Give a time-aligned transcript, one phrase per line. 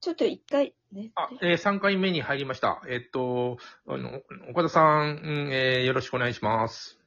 [0.00, 1.10] ちょっと一回ね。
[1.14, 2.80] あ、えー、3回目に入りました。
[2.88, 6.98] えっと、あの、岡田さん、うんえーよろしくお願いします。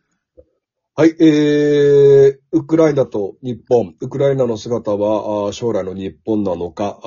[0.96, 7.00] はい、えー、ウクライナと日本、ウクライナの姿は将来の日本なのか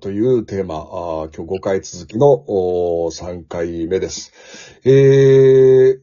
[0.00, 4.32] というテーマ、あー今日5回続きのお3回目です。
[4.84, 6.00] えー、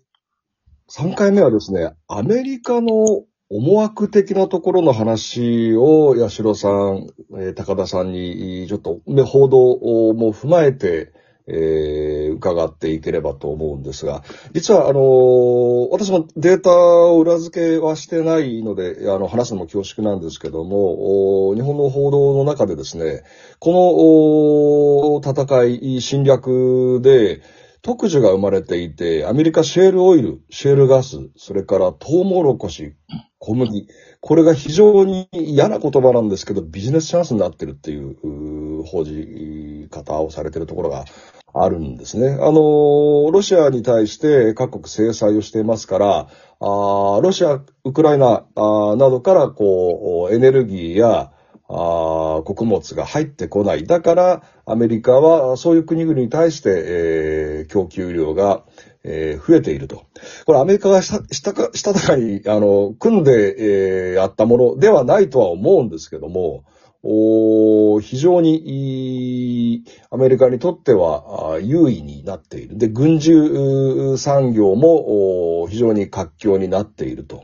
[0.89, 7.07] 3回目はですね、アメリカの思惑的なところの話を、八代さん、
[7.37, 9.77] えー高田さんに、ちょっと、ね報道
[10.13, 11.13] も踏まえて、
[11.47, 14.23] えー伺っていければと思うんですが、
[14.53, 23.21] 実は、あのー私もデータを裏付けはしてないので、あの、話すのも恐縮なんですけども、日本の報道の中でですね、
[23.59, 27.41] この戦い、侵略で、
[27.85, 32.95] 特需が生まれていて、アメリカシェールオイル、シェールガス、それからトウモロコシ、
[33.37, 33.87] 小麦、
[34.21, 41.05] これが非常に嫌な言葉なんですけど、ビジネスチャンスになってるっていう、うー報じ方をされてるところが
[41.53, 42.29] あるんですね。
[42.41, 46.27] あの、ロシアに対して各国制裁をしていますから、
[46.59, 51.31] あロシア、ウクライナあなどから、こう、エネルギーや、
[51.77, 53.85] あ穀物が入ってこない。
[53.85, 58.63] だから、アメリカはそういう国々に対して、えー供給量が、
[59.03, 60.05] えー増えていると。
[60.45, 66.63] これアメリカがした、したか、したたかに、あの、組んで、えーやったものではないとは思うんですけども、
[67.07, 72.79] お非常にいいアメリカにとっては優位になっている。
[72.79, 77.43] で、軍需産業も非常に活況になっていると。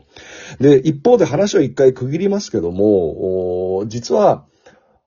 [0.58, 4.46] で、一方で話を一回区切りますけども、実は、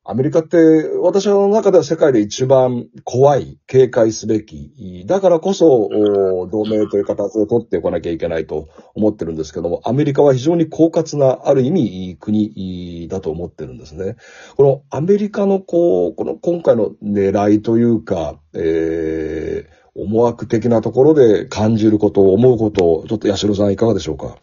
[0.08, 0.58] アメリカって、
[1.02, 14.16] 私の中では世界で一番怖い、警戒すべき、だからこそ、お同盟という形を取っておかなきゃいけないと思ってるんですけども、アメリカは非常に狡猾な、ある意味、国だと思ってるんですね。
[14.56, 24.38] このアメリカの、こう、この今回の狙いというか、えー、思惑的なところで感じること、思うこと、ちょっと八代さんいかがでしょうか？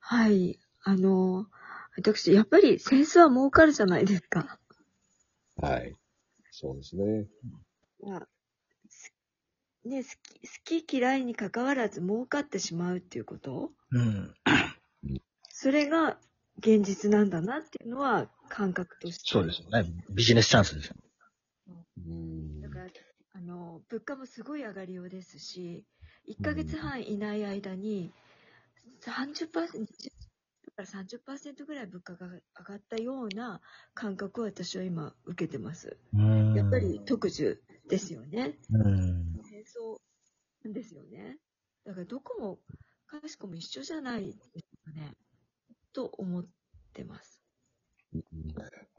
[0.00, 0.58] はい。
[0.82, 1.46] あの、
[1.96, 4.58] 私、やっぱり戦争は儲かるじゃないですか。
[5.60, 5.94] はい。
[6.50, 7.26] そうですね。
[8.02, 8.28] まあ
[8.88, 9.12] す
[9.84, 13.70] ね、好き、好き嫌いに関わらず儲かってしまうっていうこと？
[13.92, 14.34] うん。
[15.50, 16.18] それが
[16.58, 19.24] 現実なんだなっていうのは感覚として。
[19.26, 19.90] そうですよね。
[20.10, 20.96] ビジネスチャンスですよ。
[21.98, 22.86] うんだから、
[23.34, 25.84] あの、物価もすごい上がりようですし、
[26.28, 28.12] 1ヶ月半いない間に
[29.00, 30.23] 30%、20%
[30.74, 33.60] から30%ぐらい物価が上がったような
[33.94, 35.96] 感覚を私は今受けてます。
[36.14, 37.58] うんやっぱり特需
[37.88, 38.58] ですよね。
[38.70, 39.40] うん。
[39.42, 41.38] 戦争ですよね。
[41.84, 42.58] だからどこも
[43.20, 44.38] かしこも一緒じゃないです
[44.84, 45.12] かね。
[45.92, 46.44] と思っ
[46.92, 47.40] てます。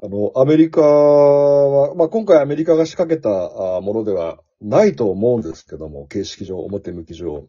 [0.04, 7.48] あの、アメリカは、まあ、今回アメリカが仕掛けたあものではないと思うんですけども、形式上、表向き上。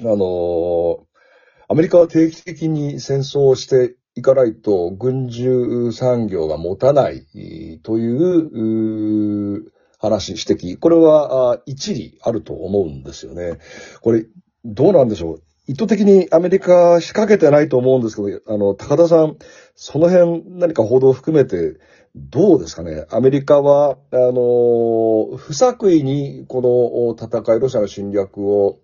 [0.00, 1.06] あの、
[1.70, 7.26] アメリカは定期的に戦争をしていかないと、軍需産業が持たない
[7.82, 10.78] という話、指摘。
[10.78, 13.58] これは一理あると思うんですよね。
[14.00, 14.24] これ、
[14.64, 15.42] どうなんでしょう？
[15.66, 19.36] 意図的にアメリカ仕掛けてないと思うんですけど、あの、高田さん、
[19.74, 21.76] その辺何か報道を含めて、
[22.16, 23.04] どうですかね？
[23.10, 28.78] アメリカは、あの、不作為にこの戦い、ロシアの侵略を、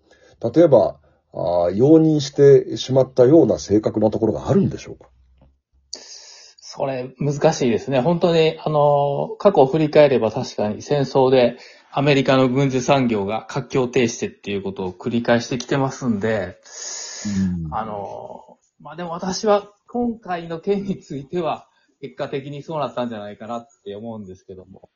[0.53, 0.99] 例えば、
[1.37, 5.09] あー容認してしまったような性格のところがあるんでしょうか？
[6.77, 8.01] それ、難しいですね。
[8.01, 11.57] 本当に、あの、過去を振り返れば確かに戦争で
[11.91, 16.57] アメリカの軍需産業が活況停止っていうことを繰り返してきてますんで、
[17.71, 21.67] あの、まあ、でも私は今回の件については
[22.01, 24.89] 結果的にそうなったんじゃないかなって思うんですけども。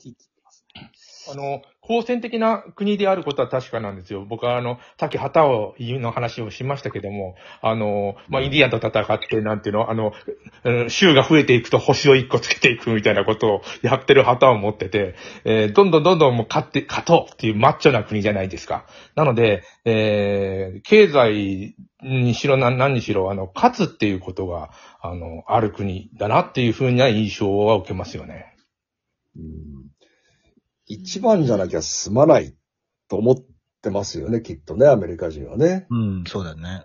[0.00, 0.90] 聞いてますね
[1.30, 4.24] あの、好戦的な国であることは確かなんですよ。
[4.24, 10.12] 僕はあの、さっき旗をの話をしましたけども、あの、まあ、インディアンと戦って、なんていうの、あの、
[10.64, 15.14] うん州が増えていくと星を一個つけていくみたいなことをやってる旗を持ってて、
[15.44, 18.86] えーどんどんどんどんもう勝って、勝とうっていうマッチョな国じゃないですか。
[19.14, 28.56] なので、えー経済にしろ何何にしろ、あの、勝つっていうことが、あの、ある国だなっていうふうな印象は受けますよね。
[29.36, 29.93] うん
[30.86, 32.54] 一番じゃなきゃ済まない
[33.08, 33.36] と思っ
[33.82, 35.86] てますよね、きっとね、アメリカ人はね。
[35.90, 36.84] うん、そうだよね。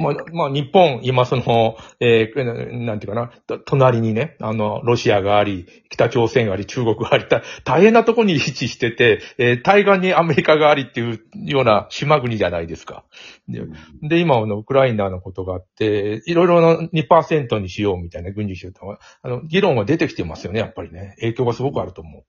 [0.00, 13.04] まあ、まあ、日本、今その、えーなんていうかな、と隣にね、あの、ロシアがあり、北朝鮮があり、中国があり、た大変なところに位置してて、えー対岸にアメリカがありっていうような島国じゃないですか。
[13.48, 13.60] で、
[14.02, 21.14] で今のウクライナのことがあって、いろいろな2%にしようみたいな軍事費用あの、議論が出てきてますよね、やっぱりね。
[21.20, 22.24] 影響がすごくあると思う。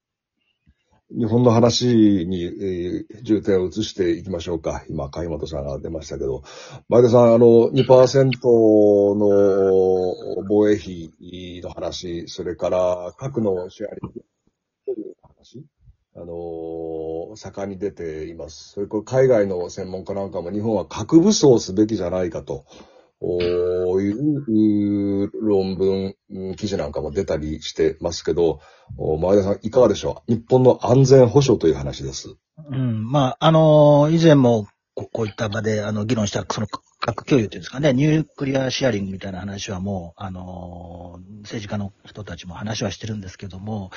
[1.18, 4.84] 日本の話に、えー重点を移していきましょうか。
[4.90, 6.44] 今、貝本さんが出ましたけど。
[6.90, 14.24] 前田さん、あの、2%の防衛費の話、それから核のシェアリング
[14.86, 15.64] という話、
[16.16, 18.72] あの、盛んに出ています。
[18.72, 22.66] それから海外の専門家なんかも日本は核武装すべきじゃないかと。
[23.24, 26.16] おーいう論文、
[26.56, 28.60] 記事なんかも出たりしてますけど、
[29.22, 30.34] 前田さん、いかがでしょう？
[30.34, 32.36] 日本の安全保障という話です。
[32.72, 33.10] うん。
[33.12, 34.66] まあ、あの以前も
[34.96, 36.68] ここういった場で、あの、議論した、その、
[37.02, 43.90] 核共有っていうんですかね、ニュークリアシェアリングみたいな話はもう、あの政治家の人たちも話はしてるんですけども、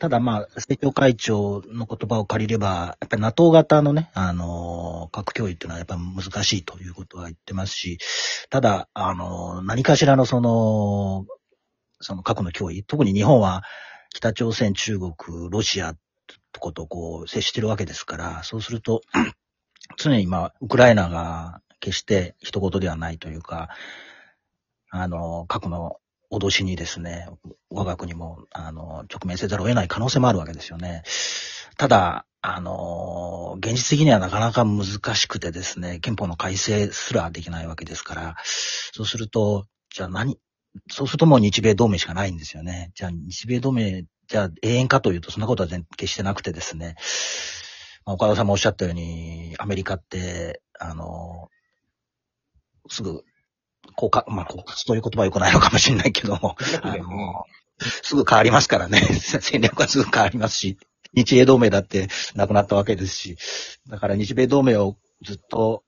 [0.00, 7.98] ただまあ、政調会長の言葉を借りれば、やっぱり NATO 型のね、あの核共有っていうのはやっぱり難しいということは言ってますし、
[8.50, 11.26] ただ、あの何かしらのその、
[12.00, 13.62] その核の脅威、特に日本は
[14.12, 15.14] 北朝鮮、中国、
[15.48, 15.94] ロシア
[16.50, 19.00] とことこう接してるわけですから、そうすると、
[19.96, 23.68] 常にまあ、ウクライナが決して一言ではないというか、
[24.90, 25.96] あの、核の
[26.30, 27.28] 脅しにですね、
[27.70, 31.02] 我が国も、あの、直面せざるを得ない可能性もあるわけですよね。
[31.76, 34.84] ただ、あの、現実的にはなかなか難
[35.14, 38.36] しくてですね、憲法の改正すらできないわけですから、
[38.92, 40.38] そうすると、じゃあ何、
[40.88, 42.92] そうするともう日米同盟しかないんですよね。
[42.94, 46.94] じゃあ日米同盟、じゃあ永遠かというとそんなことは全決してなくてですね、
[48.04, 51.48] まあ、岡田さんもおっしゃったように、アメリカって、あの、
[52.88, 53.24] すぐ、
[53.96, 57.44] こうか、まあ、こうそういう言葉は良くないのかもしれないけども、あの、
[57.78, 59.00] すぐ変わりますからね。
[59.20, 60.78] 戦略はすぐ変わりますし、
[61.14, 63.36] 日英同盟だってなくなったわけですし、
[63.88, 65.84] だから日米同盟をずっと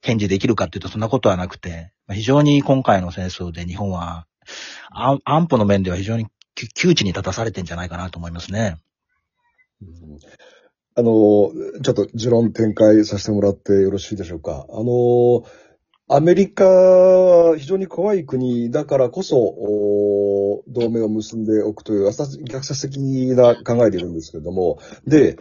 [0.00, 4.26] 返事できるかっていうとそんなことはなくて、まあ非常に今回の戦争で日本は
[4.90, 8.78] 安安保の面では非常にき窮地に立たされてんじゃないかなと思いますね。
[10.96, 11.50] あの、
[11.82, 14.66] ちょっと持論展開させてもらってよろしいでしょうか。
[14.70, 15.44] あの、
[16.06, 22.10] アメリカは非常に怖い国だからこそ、同盟を結んでおくという
[22.44, 22.98] 逆説的
[23.34, 25.38] な考えでいるんですけれども、で、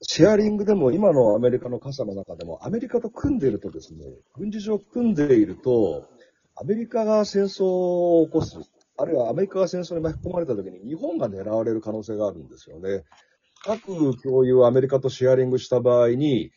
[0.00, 4.00] シェアリングでも今のアメリカの傘の中でも、アメリカと組んでいるとですね、
[4.34, 6.08] 軍事上組んでいると、
[6.56, 8.58] アメリカが戦争を起こす、
[8.96, 13.04] あるいはアメリカが戦争に巻き込まれた時に日本が狙われる可能性があるんですよね。
[13.62, 16.50] 核共有をアメリカとシェアリングした場合に、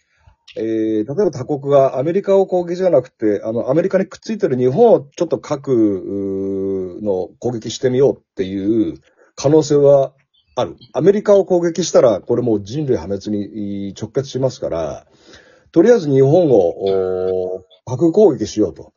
[0.58, 9.02] えー、例えば他国がアメリカを攻撃じゃなくて、あの、アメリカにくっついてる日本をちょっと核の攻撃してみようっていう
[9.36, 10.14] 可能性は
[10.56, 10.78] ある。
[10.94, 15.08] アメリカを攻撃したら、これもう人類破滅に直結しますから、
[15.72, 18.94] とりあえず日本を核攻撃しようと。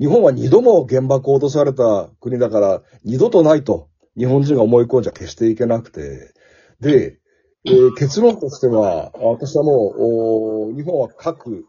[0.00, 6.32] 日本は二度も原爆を落とされた国だから、二度とないと日本人が思い込んじゃ決していけなくて、
[6.80, 7.18] で、
[7.66, 11.64] えー結論としては、私はもう、日本は核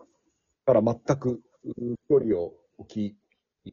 [0.66, 1.42] から全く
[2.10, 3.16] 距離を置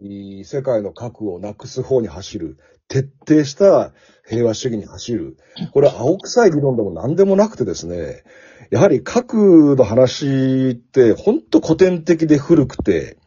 [0.01, 3.93] き、世界の核をなくす方に走る、徹底した
[4.25, 5.37] 平和主義に走る。
[5.73, 8.23] これは青臭い理論でも何でもなくてですね、
[8.71, 13.19] やはり核の話って本当古典的で古くて、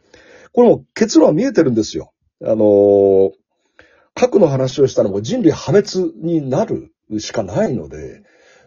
[0.52, 2.12] これも結論は見えてるんですよ。
[2.42, 3.32] あの
[4.14, 8.22] 核の話をしたらもう人類破滅になるしかないので、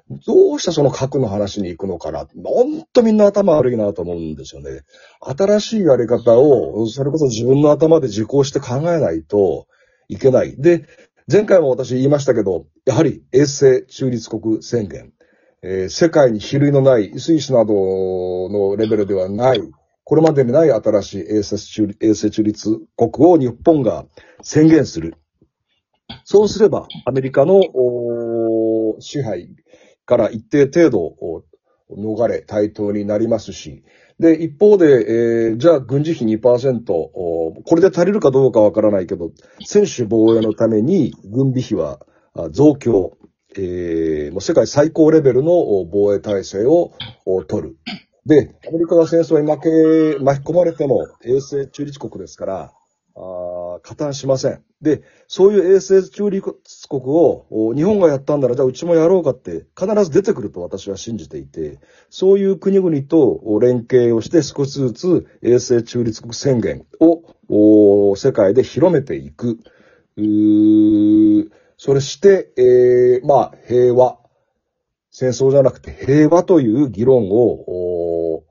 [0.09, 2.27] どうしてその核の話に行くのかな。
[2.43, 4.81] ほんとみんな頭悪いなと思うんですよね。
[5.21, 9.67] 新しいやり方を、それこそ自分の頭で受講して考えないと
[10.07, 10.59] いけない。
[10.59, 10.85] で、
[11.31, 15.13] 前回も私言いましたけど、やはり衛星中立国宣言。
[15.61, 19.61] えー世界に比類のない、スイスなどのレベルではない、
[20.05, 24.05] これまでにない新しい衛星中衛星中立国を日本が
[24.41, 25.15] 宣言する。
[26.23, 27.61] そうすれば、アメリカの
[28.99, 29.49] 支配
[30.09, 31.15] から一定程度
[31.91, 33.83] 逃れ、対等になりますし、
[34.19, 39.31] で、一方で、えーじゃあ軍事費2%、これで足りるかどうかわからないけど、
[39.63, 41.99] 専守防衛のために軍備費は
[42.49, 43.17] 増強、
[43.55, 45.51] えーもう世界最高レベルの
[45.91, 46.91] 防衛体制を
[47.47, 47.77] 取る。
[48.25, 52.73] で、アメリカが戦争に負け、巻き込まれても衛星中立国ですから、
[53.15, 53.21] あ
[53.79, 54.63] 加担しません。
[54.81, 56.41] で、そういう衛星中立
[56.89, 69.59] 国を日本がやったんなら、じゃあうちもやろうかって必ず出てくると私は信じていて、そういう国々と連携をして少しずつ衛星中立国宣言を世界で広めていく。
[70.17, 74.19] うそれして、えーまあ、平和。
[75.11, 78.43] 戦争じゃなくて平和という議論を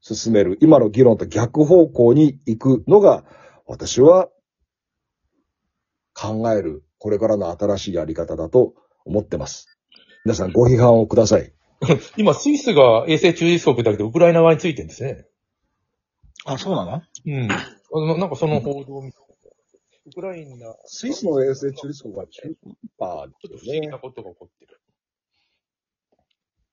[0.00, 0.58] 進める。
[0.60, 3.24] 今の議論と逆方向に行くのが、
[3.66, 4.28] 私は
[6.20, 9.68] 考える、これからの新しいやり方だと思ってます。
[10.24, 11.52] 皆さんご批判をください。
[12.18, 15.26] 今、スイスが衛星中立国だけど、ウクライナ側についてるんですね。
[16.44, 17.02] あ、そうなの？
[17.26, 17.52] うん。
[17.52, 19.18] あのなんかその報道を見た。
[19.20, 22.48] ウクライナ、スイスの衛星中立国は中
[22.96, 24.80] パーちょっと不思議なことが起こってる。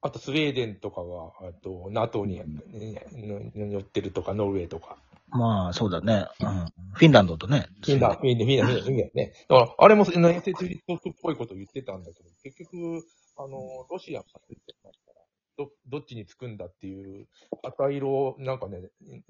[0.02, 2.40] あと、スウェーデンとかが、あと、NATO に
[2.72, 3.06] ね
[3.54, 4.98] に寄ってるとか、ノルウェーとか。
[5.36, 6.28] まあ、そうだね。
[6.40, 6.66] うん。
[6.94, 7.68] フィンランドとね。
[7.84, 9.34] フィンランド、フィンランド、フィンランド、フィンランドね。
[9.50, 10.06] だから、あれも、衛
[10.40, 13.04] 星中立国っぽいことを言ってたんだけど、結局、
[13.38, 15.22] あの、ロシアが言ってますから、
[15.58, 17.28] ど、どっちにつくんだっていう
[17.64, 19.24] 赤色を、なんかね、うん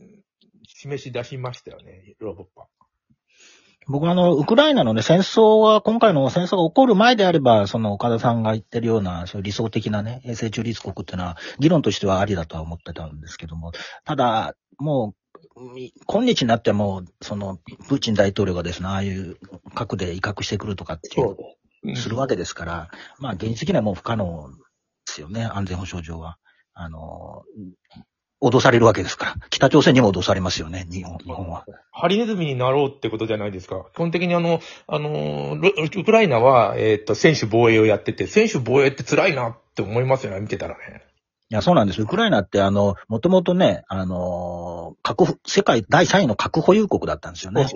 [0.68, 2.68] 示し出しましたよね、ヨーロッパ。
[3.88, 15.25] 僕はあの、ウクライナのね、戦争は、今回の戦争が起こる前であれば、その岡田さんが言ってるような、そういう理想的なね、衛星中立国っていうのは、議論としてはありだとは思ってたんですけども、ただ、もう、み
[16.06, 19.38] 今日になっても、その、プーチン大統領がですね、ああいう
[19.74, 21.36] 核で威嚇してくるとかっていう、うん
[21.94, 24.58] するわけですから、まあ、現実的にはもう不可能で
[25.06, 26.40] すよね、安全保障上は。
[26.74, 27.44] あの、
[28.42, 29.36] 脅されるわけですから。
[29.50, 31.66] 北朝鮮にも脅されますよね、日本日本は。
[31.92, 33.86] ハリネズミになろうってことじゃないですか。
[33.94, 41.04] 基本的にあの、あの、ロウクライナは、えっ、と、選手防衛をやってて、選手防衛って辛いなって思いますよね、見てたらね。
[41.52, 42.02] いや、そうなんです。
[42.02, 47.68] ウクライナって、あの、もともとね、あの、核、世界第3位の核保有国だったんですよね。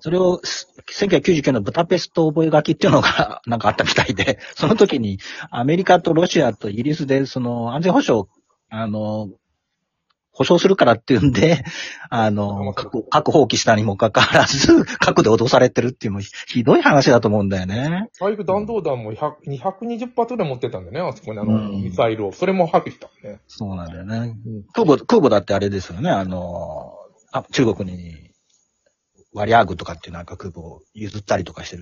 [0.00, 5.18] それを、す1999年のブタペスト覚書きっていうのが、なんかあったみたいで、 その時に、
[5.50, 8.28] アメリカとロシアとイギリスで、その、安全保障、
[8.68, 9.30] あの、
[10.32, 11.62] 保障するからっていうんで、
[12.08, 18.08] あの、核、核放棄したにもかかわらず、核で脅されてるっていうのもひひどい話だと思うんだよね。
[18.12, 22.32] 最悪弾道弾も100 220発ぐらい持ってたんだよね、あそこにあの、うんミサイルを。
[22.32, 23.40] それも破棄したね。
[23.46, 24.34] そうなんだよね。
[24.72, 26.94] 空母、空母だってあれですよね、あの、
[27.30, 28.30] あ中国に、
[29.34, 31.80] ワリアーグとかっていうなんか空母を譲ったりとかしてるし。